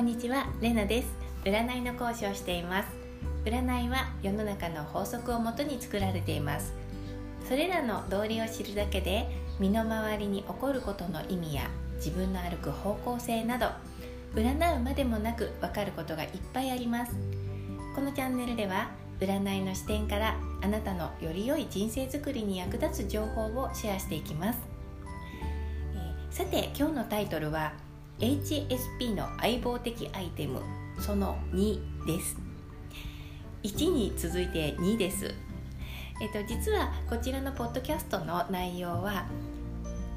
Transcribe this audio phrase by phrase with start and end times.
[0.00, 1.08] んにちは、レナです。
[1.44, 2.88] 占いの講師をしています。
[3.44, 6.72] 占いは世の中の法則をもとに作られています。
[7.46, 9.28] それらの道理を知るだけで
[9.58, 13.66] 身の回りに起こることの意味や自分の歩く方向性など
[14.34, 17.12] 占うまでもなく分かることがいっぱいあります。
[17.94, 18.88] このチャンネルでは
[19.20, 24.58] 占いの視点からあなたのより良い人生づくりに役立つ情報をシェアしていきます、
[25.94, 27.74] え、さて今日のタイトルは
[28.20, 30.60] HSP の相棒的アイテム
[31.00, 32.36] その2です。
[33.62, 35.34] 1に続いて2です。
[36.20, 39.24] えっと実はこちらのポッドキャストの内容は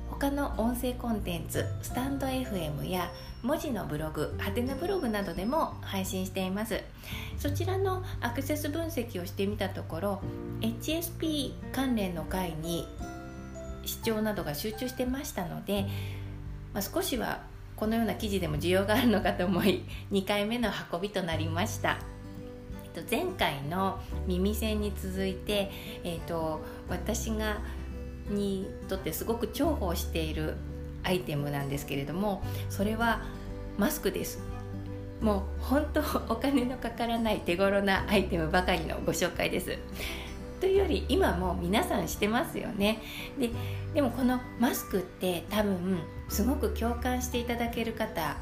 [0.09, 3.09] 他の音声コンテンツスタンド FM や
[3.41, 6.81] 文字のブログハテナブログなどでも配信しています。
[7.37, 10.21] そちらのアクセス分析をしてみたところ
[10.59, 12.85] HSP 関連の回に
[13.85, 15.85] 視聴などが集中してましたので、
[16.73, 21.97] まあ、少しはこのような記事でも需要があるのかと思い 2回目の運びとなりました。
[23.09, 25.71] 前回の耳栓に続いて、
[26.03, 27.57] えーと、私が
[28.29, 30.57] にとってすごく重宝している
[31.01, 33.23] アイテムなんですけれどもそれは
[33.77, 34.39] マスクです。
[35.21, 36.01] もう本当
[36.31, 39.77] お金のかからない手頃なアイテムばかりのご紹介です。
[40.63, 43.01] というより今も皆さんしてますよね。
[43.37, 43.49] で
[43.93, 48.37] でもこのマスクって多分すごく共感していただける方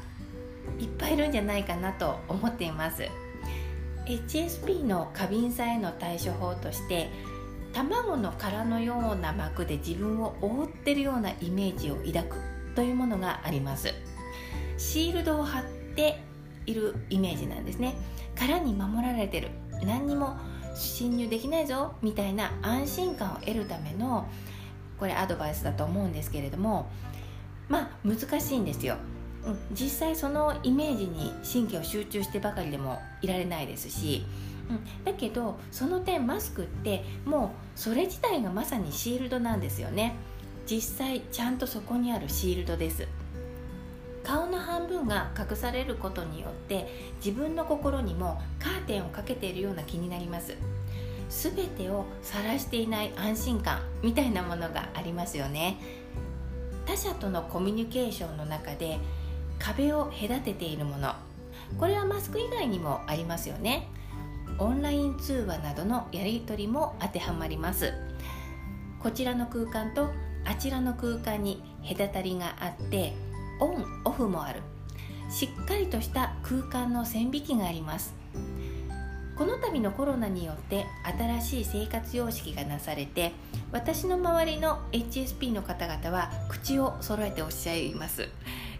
[0.78, 3.08] いっぱいいるんじゃないかなと思っています。
[4.06, 7.10] HSP の過敏さへの対処法として
[7.72, 12.36] 卵の殻のような膜で自分を覆ってるようなイメージを抱く
[12.76, 13.92] というものがあります。
[14.78, 15.64] シールドを貼っ
[15.96, 16.22] て
[16.66, 17.96] いるイメージなんですね。
[18.36, 19.48] 殻に守られてる。
[19.84, 20.36] 何にも
[20.74, 24.26] 侵入できないぞみたいな安心感を得るための
[24.98, 26.90] これアドバイスだと思うんですけれども
[27.68, 28.96] まあ難しいんですよ、
[29.44, 34.24] うん、実際そのイメージに神経を集中してばかりでもいられないですし、
[34.70, 40.14] うん、だけどその点マスクってもうそれ自体がまさにシールドなんですよね。
[40.66, 43.08] 実際ちゃんとそこにあるシールドです。
[44.32, 46.88] 顔の半分が隠されることによって
[47.22, 50.56] 自分の心にもカーテンをかけているような気になります。
[51.28, 55.76] 全てを晒していない安心感みたいなものがありますよね。
[56.86, 58.98] 他者とのコミュニケーションの中で
[59.58, 61.14] 壁を隔てているもの。
[61.78, 63.90] これはマスク以外にもありますよね。
[64.58, 67.92] オンライン通話などのやり取りも当てはまります。
[68.98, 70.10] こちらの空間と
[70.46, 73.12] あちらの空間に隔たりがあって
[73.62, 74.60] オンオフもある。
[75.30, 78.12] しっかりとした空間の線引きがあります。
[79.36, 80.84] この度のコロナによって
[81.40, 83.32] 新しい生活様式がなされて
[83.70, 88.28] 私の周りの HSP の方々は口を揃えておっしゃいます。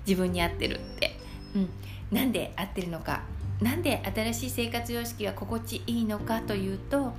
[0.05, 1.17] 自分に合ってるって、
[1.55, 1.71] うん、
[2.11, 3.23] なんで合ってるのか。
[3.61, 7.13] なんで新しい生活様式は心地いいのかというと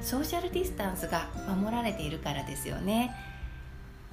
[0.00, 3.14] ソーシャルディスタンスが守られているからですよね。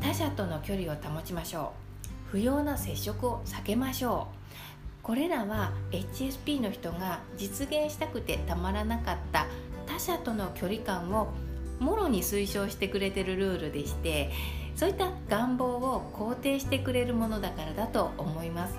[0.02, 1.87] 他者との距離を保ちましょう。
[2.32, 5.04] 不要な接触を避けましょう。
[5.04, 9.48] これらは HSP の人が実現したくてたまらなかった
[9.86, 11.30] 他者との距離感を
[11.80, 14.32] もろに推奨してくれてるルールでして
[14.76, 18.78] そういった願望を肯定してくれるものだからだと思います。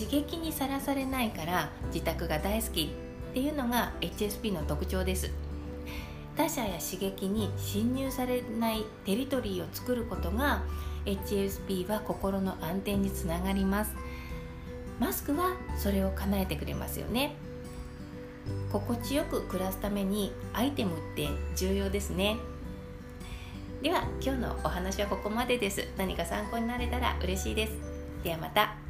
[0.00, 2.82] 刺激にさらされないから自宅が大好き
[3.30, 5.32] っていうのが HSP の特徴です。
[6.40, 10.62] 他者や刺激に侵入されないテリトリーを作ることが
[11.04, 13.92] HSP は心の安定につながります。
[14.98, 17.34] マスクはそれを叶えてくれますよね。
[18.72, 22.38] 心地よく暮らすためにアイテムって重要ですね。
[23.82, 25.88] では今日のお話はここまでです。
[25.98, 27.74] 何か参考になれたら嬉しいです。
[28.24, 28.89] ではまた。